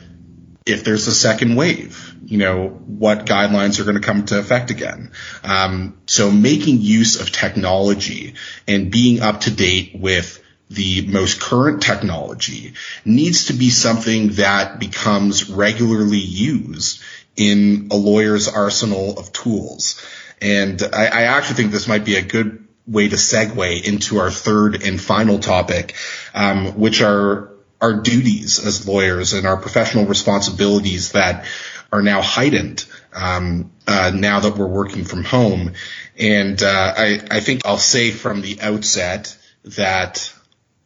if 0.67 0.85
there's 0.85 1.07
a 1.07 1.15
second 1.15 1.55
wave, 1.57 2.15
you 2.25 2.39
know, 2.39 2.69
what 2.69 3.27
guidelines 3.27 3.79
are 3.79 3.85
going 3.85 4.01
to 4.01 4.03
come 4.03 4.21
into 4.21 4.39
effect 4.39 4.71
again. 4.71 5.13
Um, 5.45 5.99
so 6.07 6.31
making 6.31 6.81
use 6.81 7.21
of 7.21 7.31
technology 7.31 8.35
and 8.67 8.91
being 8.91 9.21
up 9.21 9.43
to 9.43 9.51
date 9.51 9.93
with 9.95 10.43
the 10.71 11.07
most 11.07 11.41
current 11.41 11.83
technology 11.83 12.75
needs 13.05 13.47
to 13.47 13.53
be 13.55 13.71
something 13.71 14.29
that 14.33 14.79
becomes 14.79 15.49
regularly 15.49 16.19
used 16.19 17.03
in 17.37 17.89
a 17.91 17.97
lawyer's 17.97 18.49
arsenal 18.49 19.19
of 19.19 19.33
tools. 19.33 20.05
And 20.43 20.83
I, 20.93 21.07
I, 21.07 21.23
actually 21.23 21.57
think 21.57 21.73
this 21.73 21.89
might 21.89 22.05
be 22.05 22.17
a 22.17 22.23
good 22.23 22.67
way 22.87 23.09
to 23.09 23.17
segue 23.17 23.83
into 23.85 24.19
our 24.19 24.31
third 24.31 24.83
and 24.83 25.01
final 25.01 25.39
topic, 25.39 25.95
um, 26.35 26.79
which 26.79 27.01
are 27.01 27.51
our 27.81 27.95
duties 27.95 28.65
as 28.65 28.87
lawyers 28.87 29.33
and 29.33 29.47
our 29.47 29.57
professional 29.57 30.07
responsibilities 30.07 31.13
that 31.13 31.47
are 31.93 32.03
now 32.03 32.21
heightened 32.21 32.85
um, 33.15 33.71
uh, 33.87 34.11
now 34.15 34.41
that 34.41 34.57
we're 34.57 34.67
working 34.67 35.05
from 35.05 35.25
home. 35.25 35.73
And 36.19 36.63
uh, 36.63 36.95
I, 36.97 37.21
I 37.31 37.41
think 37.41 37.63
I'll 37.65 37.79
say 37.79 38.11
from 38.11 38.41
the 38.41 38.61
outset 38.61 39.37
that 39.65 40.33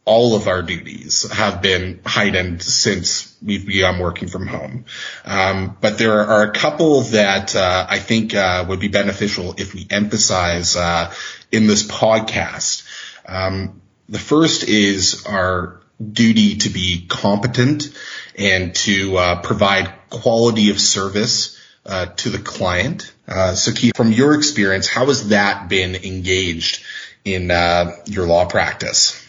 all 0.05 0.35
of 0.35 0.47
our 0.47 0.61
duties 0.61 1.31
have 1.31 1.61
been 1.61 2.01
heightened 2.05 2.61
since 2.61 3.35
we've 3.41 3.65
begun 3.65 3.99
working 3.99 4.27
from 4.27 4.47
home. 4.47 4.85
Um, 5.23 5.77
but 5.79 5.97
there 5.97 6.19
are 6.19 6.43
a 6.43 6.51
couple 6.51 7.01
that 7.01 7.55
uh, 7.55 7.87
I 7.89 7.99
think 7.99 8.35
uh, 8.35 8.65
would 8.67 8.81
be 8.81 8.89
beneficial 8.89 9.55
if 9.57 9.73
we 9.73 9.87
emphasize 9.89 10.75
uh, 10.75 11.13
in 11.51 11.67
this 11.67 11.87
podcast. 11.87 12.85
Um, 13.25 13.81
the 14.09 14.19
first 14.19 14.63
is 14.63 15.25
our 15.25 15.79
duty 16.11 16.57
to 16.57 16.69
be 16.69 17.05
competent 17.07 17.97
and 18.37 18.75
to 18.75 19.15
uh, 19.15 19.41
provide 19.41 19.93
quality 20.09 20.69
of 20.69 20.81
service 20.81 21.57
uh, 21.85 22.07
to 22.07 22.29
the 22.29 22.39
client. 22.39 23.13
Uh, 23.25 23.53
so, 23.53 23.71
Keith, 23.71 23.95
from 23.95 24.11
your 24.11 24.33
experience, 24.33 24.87
how 24.87 25.05
has 25.05 25.29
that 25.29 25.69
been 25.69 25.95
engaged 25.95 26.83
in 27.23 27.47
your 28.05 28.27
law 28.27 28.45
practice? 28.45 29.22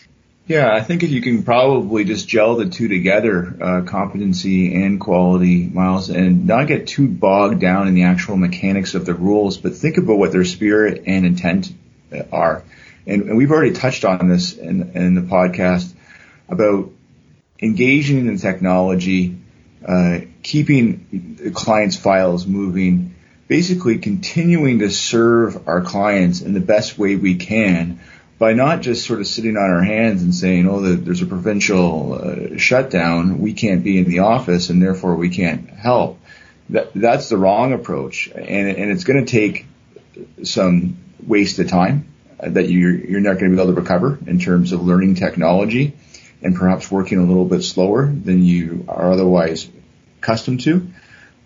Yeah, 0.46 0.74
I 0.74 0.82
think 0.82 1.02
if 1.02 1.10
you 1.10 1.22
can 1.22 1.42
probably 1.42 2.04
just 2.04 2.28
gel 2.28 2.56
the 2.56 2.68
two 2.68 2.86
together, 2.86 3.56
uh, 3.58 3.82
competency 3.86 4.74
and 4.74 5.00
quality, 5.00 5.66
Miles, 5.66 6.10
and 6.10 6.46
not 6.46 6.66
get 6.66 6.86
too 6.86 7.08
bogged 7.08 7.60
down 7.60 7.88
in 7.88 7.94
the 7.94 8.02
actual 8.02 8.36
mechanics 8.36 8.94
of 8.94 9.06
the 9.06 9.14
rules, 9.14 9.56
but 9.56 9.74
think 9.74 9.96
about 9.96 10.18
what 10.18 10.32
their 10.32 10.44
spirit 10.44 11.04
and 11.06 11.24
intent 11.24 11.72
uh, 12.12 12.24
are. 12.30 12.62
And, 13.06 13.22
and 13.22 13.38
we've 13.38 13.50
already 13.50 13.72
touched 13.72 14.04
on 14.04 14.28
this 14.28 14.52
in, 14.52 14.90
in 14.94 15.14
the 15.14 15.22
podcast 15.22 15.90
about 16.46 16.90
engaging 17.58 18.26
in 18.26 18.36
technology, 18.36 19.38
uh, 19.86 20.20
keeping 20.42 21.38
the 21.40 21.52
client's 21.52 21.96
files 21.96 22.46
moving, 22.46 23.14
basically 23.48 23.96
continuing 23.96 24.80
to 24.80 24.90
serve 24.90 25.66
our 25.66 25.80
clients 25.80 26.42
in 26.42 26.52
the 26.52 26.60
best 26.60 26.98
way 26.98 27.16
we 27.16 27.36
can 27.36 27.98
by 28.38 28.52
not 28.52 28.80
just 28.80 29.06
sort 29.06 29.20
of 29.20 29.26
sitting 29.26 29.56
on 29.56 29.70
our 29.70 29.82
hands 29.82 30.22
and 30.22 30.34
saying, 30.34 30.68
oh, 30.68 30.80
the, 30.80 30.94
there's 30.96 31.22
a 31.22 31.26
provincial 31.26 32.14
uh, 32.14 32.56
shutdown, 32.56 33.38
we 33.38 33.52
can't 33.52 33.84
be 33.84 33.98
in 33.98 34.04
the 34.04 34.20
office 34.20 34.70
and 34.70 34.82
therefore 34.82 35.14
we 35.14 35.30
can't 35.30 35.70
help. 35.70 36.18
That, 36.70 36.92
that's 36.94 37.28
the 37.28 37.36
wrong 37.36 37.72
approach. 37.72 38.28
And, 38.28 38.68
and 38.76 38.90
it's 38.90 39.04
going 39.04 39.24
to 39.24 39.30
take 39.30 39.66
some 40.42 40.96
wasted 41.24 41.68
time 41.68 42.08
that 42.38 42.68
you're, 42.68 42.94
you're 42.94 43.20
not 43.20 43.38
going 43.38 43.50
to 43.50 43.56
be 43.56 43.62
able 43.62 43.74
to 43.74 43.80
recover 43.80 44.18
in 44.26 44.38
terms 44.38 44.72
of 44.72 44.82
learning 44.82 45.14
technology 45.14 45.96
and 46.42 46.54
perhaps 46.54 46.90
working 46.90 47.18
a 47.18 47.24
little 47.24 47.44
bit 47.44 47.62
slower 47.62 48.06
than 48.06 48.42
you 48.42 48.84
are 48.88 49.12
otherwise 49.12 49.68
accustomed 50.18 50.60
to. 50.62 50.88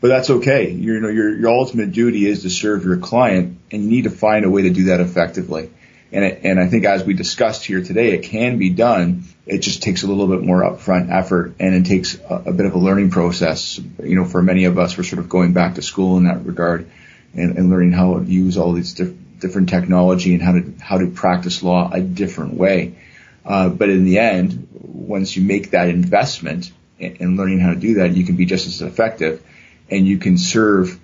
But 0.01 0.09
that's 0.09 0.31
okay. 0.31 0.71
You 0.71 1.01
know, 1.01 1.09
your, 1.09 1.37
your 1.37 1.51
ultimate 1.51 1.93
duty 1.93 2.27
is 2.27 2.43
to 2.43 2.51
serve 2.51 2.85
your 2.85 2.97
client 2.97 3.59
and 3.71 3.85
you 3.85 3.91
need 3.91 4.05
to 4.05 4.11
find 4.11 4.45
a 4.45 4.51
way 4.51 4.63
to 4.63 4.71
do 4.71 4.85
that 4.85 5.01
effectively. 5.01 5.71
And, 6.11 6.25
it, 6.25 6.41
and 6.45 6.59
I 6.59 6.69
think 6.69 6.85
as 6.85 7.05
we 7.05 7.13
discussed 7.13 7.65
here 7.65 7.83
today, 7.83 8.13
it 8.13 8.23
can 8.23 8.59
be 8.59 8.71
done. 8.71 9.25
It 9.47 9.59
just 9.59 9.83
takes 9.83 10.03
a 10.03 10.07
little 10.07 10.27
bit 10.27 10.43
more 10.43 10.63
upfront 10.63 11.11
effort 11.11 11.57
and 11.61 11.75
it 11.75 11.87
takes 11.87 12.19
a, 12.19 12.45
a 12.47 12.53
bit 12.53 12.67
of 12.67 12.75
a 12.75 12.79
learning 12.79 13.11
process. 13.11 13.79
You 14.03 14.17
know, 14.17 14.25
for 14.25 14.43
many 14.43 14.65
of 14.65 14.79
us, 14.79 14.97
we're 14.97 15.05
sort 15.05 15.21
of 15.21 15.29
going 15.29 15.53
back 15.53 15.75
to 15.75 15.83
school 15.83 16.17
in 16.17 16.25
that 16.25 16.47
regard 16.47 16.91
and, 17.35 17.59
and 17.59 17.71
learning 17.71 17.93
how 17.93 18.21
to 18.21 18.25
use 18.25 18.57
all 18.57 18.73
these 18.73 18.95
diff- 18.95 19.17
different 19.39 19.69
technology 19.69 20.35
and 20.35 20.43
how 20.43 20.53
to, 20.53 20.73
how 20.81 20.99
to 20.99 21.09
practice 21.09 21.63
law 21.63 21.91
a 21.93 22.01
different 22.01 22.55
way. 22.55 22.99
Uh, 23.45 23.69
but 23.69 23.91
in 23.91 24.05
the 24.05 24.19
end, 24.19 24.69
once 24.73 25.37
you 25.37 25.43
make 25.43 25.71
that 25.71 25.89
investment 25.89 26.73
in, 26.99 27.17
in, 27.17 27.37
learning 27.37 27.61
how 27.61 27.73
to 27.73 27.79
do 27.79 27.95
that, 27.95 28.15
you 28.15 28.25
can 28.25 28.37
be 28.37 28.47
just 28.47 28.67
as 28.67 28.83
effective 28.83 29.43
and 29.91 30.07
you 30.07 30.19
can 30.19 30.37
serve 30.37 30.99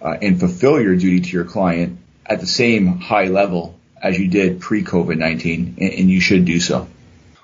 uh, 0.00 0.16
and 0.20 0.40
fulfill 0.40 0.80
your 0.80 0.96
duty 0.96 1.20
to 1.20 1.30
your 1.30 1.44
client 1.44 1.98
at 2.24 2.40
the 2.40 2.46
same 2.46 2.98
high 2.98 3.28
level 3.28 3.75
as 4.02 4.18
you 4.18 4.28
did 4.28 4.60
pre 4.60 4.82
COVID 4.82 5.18
19, 5.18 5.76
and 5.80 6.10
you 6.10 6.20
should 6.20 6.44
do 6.44 6.60
so. 6.60 6.88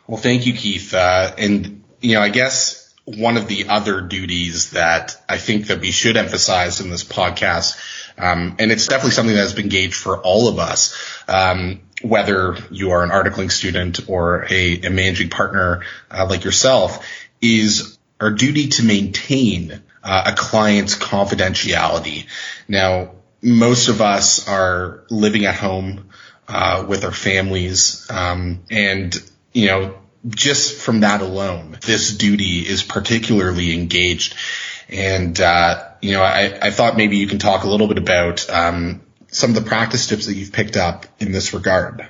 Well, 0.06 0.20
thank 0.20 0.46
you, 0.46 0.52
Keith. 0.52 0.94
Uh, 0.94 1.32
and, 1.38 1.82
you 2.00 2.14
know, 2.14 2.20
I 2.20 2.28
guess 2.28 2.92
one 3.04 3.36
of 3.36 3.48
the 3.48 3.68
other 3.68 4.00
duties 4.00 4.70
that 4.70 5.16
I 5.28 5.38
think 5.38 5.68
that 5.68 5.80
we 5.80 5.90
should 5.90 6.16
emphasize 6.16 6.80
in 6.80 6.90
this 6.90 7.04
podcast, 7.04 7.78
um, 8.18 8.56
and 8.58 8.70
it's 8.70 8.86
definitely 8.86 9.12
something 9.12 9.34
that 9.34 9.40
has 9.40 9.54
been 9.54 9.68
gauged 9.68 9.94
for 9.94 10.18
all 10.18 10.48
of 10.48 10.58
us, 10.58 10.96
um, 11.28 11.80
whether 12.02 12.56
you 12.70 12.90
are 12.90 13.02
an 13.02 13.10
articling 13.10 13.50
student 13.50 14.08
or 14.08 14.46
a, 14.50 14.82
a 14.82 14.90
managing 14.90 15.30
partner 15.30 15.84
uh, 16.10 16.26
like 16.28 16.44
yourself, 16.44 17.04
is 17.40 17.98
our 18.20 18.30
duty 18.30 18.68
to 18.68 18.84
maintain 18.84 19.82
uh, 20.04 20.24
a 20.26 20.32
client's 20.36 20.96
confidentiality. 20.96 22.26
Now, 22.68 23.12
most 23.40 23.88
of 23.88 24.00
us 24.00 24.48
are 24.48 25.02
living 25.10 25.46
at 25.46 25.56
home 25.56 26.10
uh, 26.52 26.84
with 26.86 27.04
our 27.04 27.12
families. 27.12 28.06
Um, 28.10 28.60
and, 28.70 29.14
you 29.52 29.66
know, 29.68 29.98
just 30.28 30.80
from 30.80 31.00
that 31.00 31.22
alone, 31.22 31.78
this 31.80 32.16
duty 32.16 32.60
is 32.60 32.82
particularly 32.82 33.72
engaged. 33.74 34.34
And, 34.88 35.40
uh, 35.40 35.88
you 36.02 36.12
know, 36.12 36.22
I, 36.22 36.58
I 36.60 36.70
thought 36.70 36.96
maybe 36.96 37.16
you 37.16 37.26
can 37.26 37.38
talk 37.38 37.64
a 37.64 37.68
little 37.68 37.88
bit 37.88 37.98
about 37.98 38.48
um, 38.50 39.00
some 39.28 39.50
of 39.50 39.56
the 39.56 39.62
practice 39.62 40.06
tips 40.06 40.26
that 40.26 40.34
you've 40.34 40.52
picked 40.52 40.76
up 40.76 41.06
in 41.18 41.32
this 41.32 41.54
regard. 41.54 42.06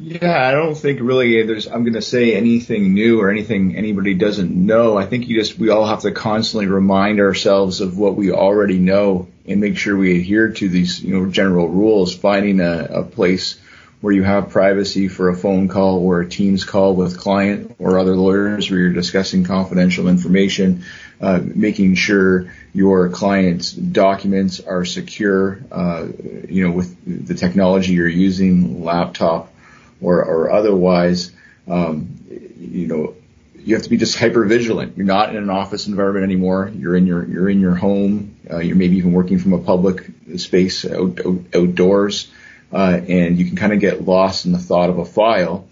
Yeah, 0.00 0.48
I 0.48 0.52
don't 0.52 0.74
think 0.76 1.00
really 1.02 1.42
there's 1.42 1.66
I'm 1.66 1.82
going 1.82 1.92
to 1.94 2.02
say 2.02 2.34
anything 2.34 2.94
new 2.94 3.20
or 3.20 3.30
anything 3.30 3.76
anybody 3.76 4.14
doesn't 4.14 4.50
know. 4.50 4.96
I 4.96 5.04
think 5.04 5.28
you 5.28 5.38
just 5.38 5.58
we 5.58 5.68
all 5.68 5.86
have 5.86 6.00
to 6.00 6.12
constantly 6.12 6.66
remind 6.66 7.20
ourselves 7.20 7.82
of 7.82 7.98
what 7.98 8.16
we 8.16 8.32
already 8.32 8.78
know 8.78 9.28
and 9.46 9.60
make 9.60 9.76
sure 9.76 9.94
we 9.94 10.18
adhere 10.18 10.48
to 10.48 10.68
these 10.68 11.02
you 11.02 11.14
know 11.14 11.30
general 11.30 11.68
rules. 11.68 12.16
Finding 12.16 12.60
a, 12.60 12.84
a 12.90 13.02
place 13.02 13.60
where 14.02 14.12
you 14.12 14.24
have 14.24 14.50
privacy 14.50 15.06
for 15.06 15.28
a 15.28 15.36
phone 15.36 15.68
call 15.68 16.04
or 16.04 16.20
a 16.20 16.28
Teams 16.28 16.64
call 16.64 16.94
with 16.96 17.16
client 17.16 17.76
or 17.78 18.00
other 18.00 18.16
lawyers 18.16 18.68
where 18.68 18.80
you're 18.80 18.92
discussing 18.92 19.44
confidential 19.44 20.08
information, 20.08 20.84
uh, 21.20 21.40
making 21.42 21.94
sure 21.94 22.52
your 22.74 23.08
client's 23.10 23.70
documents 23.70 24.58
are 24.58 24.84
secure, 24.84 25.60
uh, 25.70 26.08
you 26.48 26.66
know, 26.66 26.74
with 26.74 27.26
the 27.26 27.34
technology 27.34 27.92
you're 27.92 28.08
using, 28.08 28.82
laptop 28.82 29.52
or, 30.00 30.24
or 30.24 30.50
otherwise, 30.50 31.30
um, 31.68 32.18
you 32.58 32.88
know, 32.88 33.14
you 33.54 33.76
have 33.76 33.84
to 33.84 33.90
be 33.90 33.98
just 33.98 34.18
hyper 34.18 34.44
vigilant. 34.44 34.96
You're 34.96 35.06
not 35.06 35.30
in 35.30 35.36
an 35.36 35.48
office 35.48 35.86
environment 35.86 36.24
anymore. 36.24 36.72
You're 36.74 36.96
in 36.96 37.06
your 37.06 37.24
you're 37.24 37.48
in 37.48 37.60
your 37.60 37.76
home. 37.76 38.34
Uh, 38.50 38.58
you're 38.58 38.74
maybe 38.74 38.96
even 38.96 39.12
working 39.12 39.38
from 39.38 39.52
a 39.52 39.58
public 39.58 40.04
space 40.36 40.84
out, 40.84 41.24
out, 41.24 41.44
outdoors 41.54 42.32
uh, 42.72 43.00
and 43.08 43.38
you 43.38 43.44
can 43.44 43.56
kind 43.56 43.72
of 43.72 43.80
get 43.80 44.04
lost 44.04 44.46
in 44.46 44.52
the 44.52 44.58
thought 44.58 44.90
of 44.90 44.98
a 44.98 45.04
file 45.04 45.66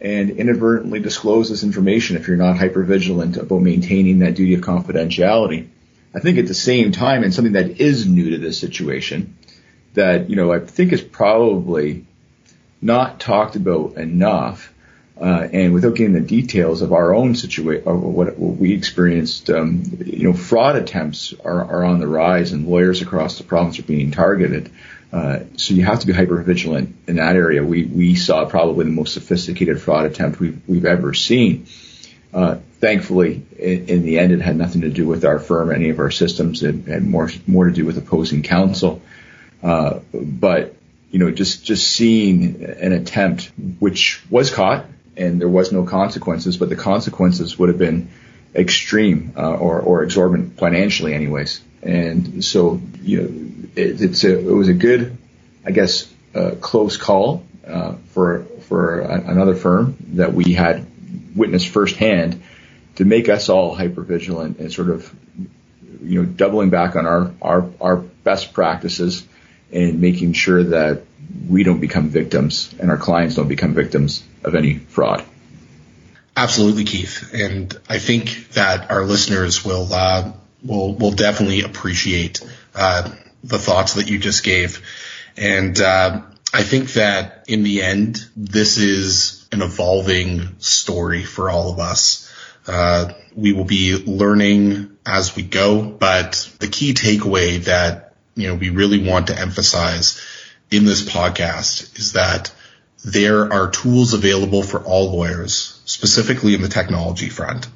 and 0.00 0.30
inadvertently 0.30 0.98
disclose 0.98 1.48
this 1.48 1.62
information 1.62 2.16
if 2.16 2.26
you're 2.26 2.36
not 2.36 2.58
hyper 2.58 2.82
vigilant 2.82 3.36
about 3.36 3.62
maintaining 3.62 4.18
that 4.18 4.34
duty 4.34 4.54
of 4.54 4.60
confidentiality. 4.60 5.68
I 6.14 6.18
think 6.18 6.38
at 6.38 6.46
the 6.46 6.54
same 6.54 6.92
time, 6.92 7.22
and 7.22 7.32
something 7.32 7.54
that 7.54 7.80
is 7.80 8.06
new 8.06 8.30
to 8.30 8.38
this 8.38 8.58
situation, 8.58 9.36
that 9.94 10.28
you 10.28 10.36
know 10.36 10.52
I 10.52 10.58
think 10.58 10.92
is 10.92 11.00
probably 11.00 12.04
not 12.82 13.20
talked 13.20 13.56
about 13.56 13.94
enough, 13.94 14.74
uh, 15.18 15.48
and 15.52 15.72
without 15.72 15.94
getting 15.94 16.14
the 16.14 16.20
details 16.20 16.82
of 16.82 16.92
our 16.92 17.14
own 17.14 17.36
situation, 17.36 17.84
what, 17.84 18.36
what 18.36 18.58
we 18.58 18.72
experienced, 18.72 19.48
um, 19.50 19.84
you 20.04 20.24
know, 20.24 20.32
fraud 20.32 20.74
attempts 20.74 21.32
are, 21.44 21.64
are 21.64 21.84
on 21.84 22.00
the 22.00 22.08
rise, 22.08 22.52
and 22.52 22.66
lawyers 22.66 23.02
across 23.02 23.38
the 23.38 23.44
province 23.44 23.78
are 23.78 23.84
being 23.84 24.10
targeted. 24.10 24.70
Uh, 25.12 25.40
so 25.56 25.74
you 25.74 25.84
have 25.84 26.00
to 26.00 26.06
be 26.06 26.12
hyper 26.12 26.40
vigilant 26.42 26.96
in 27.06 27.16
that 27.16 27.36
area. 27.36 27.62
We 27.62 27.84
we 27.84 28.14
saw 28.14 28.46
probably 28.46 28.86
the 28.86 28.92
most 28.92 29.12
sophisticated 29.12 29.80
fraud 29.80 30.06
attempt 30.06 30.40
we've 30.40 30.60
we've 30.66 30.86
ever 30.86 31.12
seen. 31.12 31.66
Uh, 32.32 32.56
thankfully, 32.80 33.44
in, 33.58 33.88
in, 33.88 34.02
the 34.04 34.18
end, 34.18 34.32
it 34.32 34.40
had 34.40 34.56
nothing 34.56 34.80
to 34.80 34.88
do 34.88 35.06
with 35.06 35.26
our 35.26 35.38
firm, 35.38 35.70
any 35.70 35.90
of 35.90 35.98
our 35.98 36.10
systems. 36.10 36.62
It 36.62 36.86
had 36.86 37.04
more 37.04 37.30
more 37.46 37.66
to 37.66 37.72
do 37.72 37.84
with 37.84 37.98
opposing 37.98 38.42
counsel. 38.42 39.02
Uh, 39.62 40.00
but 40.14 40.74
you 41.10 41.18
know, 41.18 41.30
just 41.30 41.62
just 41.62 41.90
seeing 41.90 42.64
an 42.64 42.92
attempt 42.92 43.52
which 43.80 44.22
was 44.30 44.50
caught 44.50 44.86
and 45.14 45.40
there 45.40 45.48
was 45.48 45.72
no 45.72 45.84
consequences, 45.84 46.56
but 46.56 46.70
the 46.70 46.76
consequences 46.76 47.58
would 47.58 47.68
have 47.68 47.78
been 47.78 48.08
extreme 48.54 49.34
uh, 49.36 49.52
or 49.52 49.80
or 49.80 50.02
exorbitant 50.02 50.58
financially, 50.58 51.12
anyways. 51.12 51.60
And 51.82 52.42
so 52.44 52.80
you 53.02 53.20
know 53.20 53.51
it, 53.76 54.00
it's 54.00 54.24
a, 54.24 54.38
it 54.38 54.52
was 54.52 54.68
a 54.68 54.74
good, 54.74 55.16
I 55.64 55.70
guess, 55.70 56.12
uh, 56.34 56.52
close 56.60 56.96
call 56.96 57.44
uh, 57.66 57.94
for 58.10 58.44
for 58.68 59.00
a, 59.00 59.30
another 59.30 59.54
firm 59.54 59.96
that 60.14 60.32
we 60.32 60.52
had 60.52 60.86
witnessed 61.36 61.68
firsthand 61.68 62.42
to 62.96 63.04
make 63.04 63.28
us 63.28 63.48
all 63.48 63.74
hyper 63.74 64.02
vigilant 64.02 64.58
and 64.58 64.72
sort 64.72 64.90
of 64.90 65.14
you 66.02 66.22
know 66.22 66.26
doubling 66.26 66.70
back 66.70 66.96
on 66.96 67.06
our 67.06 67.32
our 67.40 67.70
our 67.80 67.96
best 67.96 68.52
practices 68.52 69.26
and 69.72 70.00
making 70.00 70.32
sure 70.32 70.62
that 70.62 71.02
we 71.48 71.62
don't 71.62 71.80
become 71.80 72.08
victims 72.08 72.74
and 72.78 72.90
our 72.90 72.96
clients 72.96 73.36
don't 73.36 73.48
become 73.48 73.74
victims 73.74 74.22
of 74.44 74.54
any 74.54 74.74
fraud. 74.74 75.24
Absolutely, 76.36 76.84
Keith, 76.84 77.30
and 77.34 77.74
I 77.88 77.98
think 77.98 78.48
that 78.52 78.90
our 78.90 79.04
listeners 79.04 79.64
will 79.64 79.92
uh, 79.92 80.32
will 80.64 80.94
will 80.94 81.12
definitely 81.12 81.62
appreciate 81.62 82.40
uh, 82.74 83.10
the 83.42 83.58
thoughts 83.58 83.94
that 83.94 84.08
you 84.08 84.18
just 84.18 84.44
gave. 84.44 84.82
And 85.36 85.80
uh, 85.80 86.22
I 86.52 86.62
think 86.62 86.92
that 86.94 87.44
in 87.48 87.62
the 87.62 87.82
end, 87.82 88.24
this 88.36 88.78
is 88.78 89.48
an 89.52 89.62
evolving 89.62 90.60
story 90.60 91.24
for 91.24 91.50
all 91.50 91.72
of 91.72 91.78
us. 91.78 92.32
Uh, 92.66 93.12
we 93.34 93.52
will 93.52 93.64
be 93.64 93.96
learning 93.96 94.96
as 95.04 95.34
we 95.34 95.42
go, 95.42 95.82
but 95.82 96.50
the 96.60 96.68
key 96.68 96.94
takeaway 96.94 97.64
that 97.64 98.14
you 98.34 98.48
know 98.48 98.54
we 98.54 98.70
really 98.70 99.06
want 99.06 99.28
to 99.28 99.38
emphasize 99.38 100.20
in 100.70 100.84
this 100.84 101.02
podcast 101.02 101.98
is 101.98 102.12
that 102.12 102.52
there 103.04 103.52
are 103.52 103.70
tools 103.70 104.14
available 104.14 104.62
for 104.62 104.80
all 104.80 105.10
lawyers, 105.12 105.80
specifically 105.84 106.54
in 106.54 106.62
the 106.62 106.68
technology 106.68 107.28
front, 107.28 107.66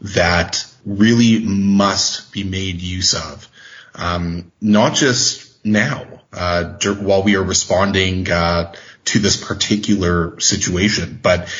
that 0.00 0.66
really 0.84 1.38
must 1.38 2.32
be 2.32 2.42
made 2.42 2.80
use 2.80 3.14
of 3.14 3.48
um, 3.94 4.52
not 4.60 4.94
just 4.94 5.64
now 5.64 6.06
uh, 6.32 6.78
while 7.00 7.22
we 7.22 7.36
are 7.36 7.42
responding 7.42 8.30
uh, 8.30 8.74
to 9.06 9.18
this 9.18 9.42
particular 9.42 10.38
situation, 10.40 11.18
but 11.22 11.54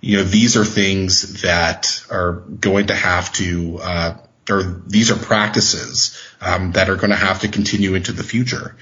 you 0.00 0.18
know 0.18 0.24
these 0.24 0.56
are 0.56 0.64
things 0.64 1.42
that 1.42 2.04
are 2.10 2.32
going 2.32 2.86
to 2.86 2.94
have 2.94 3.32
to 3.34 3.78
uh, 3.82 4.16
or 4.48 4.82
these 4.86 5.10
are 5.10 5.16
practices 5.16 6.18
um, 6.40 6.72
that 6.72 6.90
are 6.90 6.96
going 6.96 7.10
to 7.10 7.16
have 7.16 7.40
to 7.40 7.48
continue 7.48 7.94
into 7.94 8.12
the 8.12 8.24
future. 8.24 8.76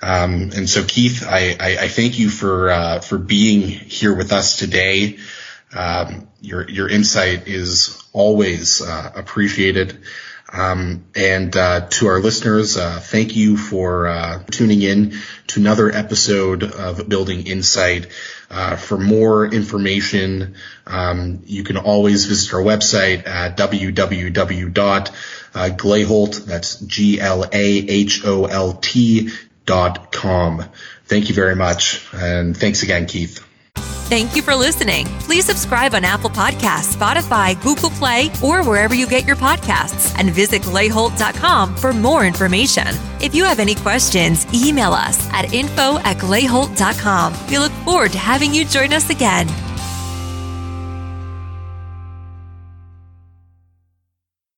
Um, 0.00 0.50
and 0.54 0.68
so, 0.68 0.82
Keith, 0.84 1.24
I, 1.26 1.56
I, 1.60 1.76
I 1.82 1.88
thank 1.88 2.18
you 2.18 2.28
for 2.28 2.70
uh, 2.70 3.00
for 3.00 3.18
being 3.18 3.62
here 3.68 4.14
with 4.14 4.32
us 4.32 4.56
today. 4.56 5.18
Um, 5.74 6.28
your 6.40 6.68
your 6.68 6.88
insight 6.88 7.46
is 7.46 8.02
always 8.12 8.82
uh, 8.82 9.12
appreciated. 9.14 9.98
Um, 10.52 11.04
and 11.16 11.56
uh, 11.56 11.88
to 11.88 12.08
our 12.08 12.20
listeners, 12.20 12.76
uh, 12.76 13.00
thank 13.00 13.34
you 13.36 13.56
for 13.56 14.06
uh, 14.06 14.42
tuning 14.50 14.82
in 14.82 15.14
to 15.48 15.60
another 15.60 15.90
episode 15.90 16.62
of 16.62 17.08
Building 17.08 17.46
Insight. 17.46 18.08
Uh, 18.50 18.76
for 18.76 18.98
more 18.98 19.46
information, 19.46 20.56
um, 20.86 21.42
you 21.46 21.64
can 21.64 21.78
always 21.78 22.26
visit 22.26 22.52
our 22.52 22.60
website 22.60 23.26
at 23.26 23.56
www.glaholt, 23.56 24.74
that's 26.44 26.76
G-L-A-H-O-L-T 26.80 27.48
dot 29.64 30.12
com. 30.12 30.64
Thank 31.06 31.28
you 31.28 31.34
very 31.34 31.56
much. 31.56 32.06
And 32.12 32.54
thanks 32.56 32.82
again, 32.82 33.06
Keith. 33.06 33.42
Thank 34.12 34.36
you 34.36 34.42
for 34.42 34.54
listening. 34.54 35.06
Please 35.20 35.46
subscribe 35.46 35.94
on 35.94 36.04
Apple 36.04 36.28
Podcasts, 36.28 36.94
Spotify, 36.94 37.60
Google 37.62 37.88
Play, 37.88 38.30
or 38.44 38.62
wherever 38.62 38.94
you 38.94 39.06
get 39.06 39.26
your 39.26 39.36
podcasts, 39.36 40.14
and 40.18 40.28
visit 40.30 40.60
glaholt.com 40.60 41.74
for 41.76 41.94
more 41.94 42.26
information. 42.26 42.88
If 43.22 43.34
you 43.34 43.44
have 43.44 43.58
any 43.58 43.74
questions, 43.74 44.44
email 44.52 44.92
us 44.92 45.26
at 45.32 45.54
info 45.54 45.98
at 46.00 46.18
glaholt.com. 46.18 47.34
We 47.48 47.58
look 47.58 47.72
forward 47.86 48.12
to 48.12 48.18
having 48.18 48.52
you 48.52 48.66
join 48.66 48.92
us 48.92 49.08
again. 49.08 49.48